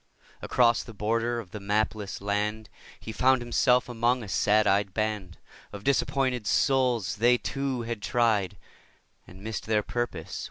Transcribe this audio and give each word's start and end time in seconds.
Across 0.41 0.81
the 0.81 0.95
border 0.95 1.39
of 1.39 1.51
the 1.51 1.59
mapless 1.59 2.21
land 2.21 2.69
He 2.99 3.11
found 3.11 3.39
himself 3.39 3.87
among 3.87 4.23
a 4.23 4.27
sad 4.27 4.65
eyed 4.65 4.95
band 4.95 5.37
Of 5.71 5.83
disappointed 5.83 6.47
souls; 6.47 7.17
they, 7.17 7.37
too, 7.37 7.83
had 7.83 8.01
tried 8.01 8.57
And 9.27 9.41
missed 9.43 9.67
their 9.67 9.83
purpose. 9.83 10.39